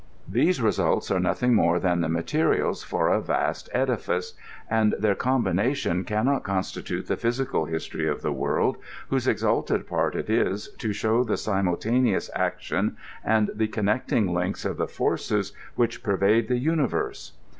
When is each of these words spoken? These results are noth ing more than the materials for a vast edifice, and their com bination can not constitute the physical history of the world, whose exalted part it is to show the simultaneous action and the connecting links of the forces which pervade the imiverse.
These 0.27 0.63
results 0.63 1.11
are 1.11 1.19
noth 1.19 1.43
ing 1.43 1.53
more 1.53 1.79
than 1.79 2.01
the 2.01 2.09
materials 2.09 2.81
for 2.83 3.07
a 3.09 3.21
vast 3.21 3.69
edifice, 3.71 4.33
and 4.67 4.95
their 4.97 5.13
com 5.13 5.45
bination 5.45 6.07
can 6.07 6.25
not 6.25 6.41
constitute 6.43 7.05
the 7.05 7.17
physical 7.17 7.65
history 7.65 8.07
of 8.07 8.23
the 8.23 8.33
world, 8.33 8.77
whose 9.09 9.27
exalted 9.27 9.85
part 9.87 10.15
it 10.15 10.27
is 10.27 10.69
to 10.79 10.91
show 10.91 11.23
the 11.23 11.37
simultaneous 11.37 12.31
action 12.35 12.97
and 13.23 13.51
the 13.53 13.67
connecting 13.67 14.33
links 14.33 14.65
of 14.65 14.77
the 14.77 14.87
forces 14.87 15.53
which 15.75 16.01
pervade 16.01 16.47
the 16.47 16.59
imiverse. 16.59 17.33